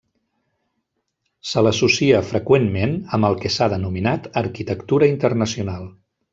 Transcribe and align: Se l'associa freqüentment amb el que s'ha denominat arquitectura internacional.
Se 1.49 1.63
l'associa 1.67 2.23
freqüentment 2.31 2.97
amb 3.19 3.31
el 3.31 3.39
que 3.45 3.53
s'ha 3.59 3.71
denominat 3.77 4.29
arquitectura 4.45 5.15
internacional. 5.15 5.91